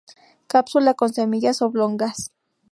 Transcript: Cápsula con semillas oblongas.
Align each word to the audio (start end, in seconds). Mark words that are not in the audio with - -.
Cápsula 0.47 0.95
con 0.95 1.13
semillas 1.13 1.61
oblongas. 1.61 2.31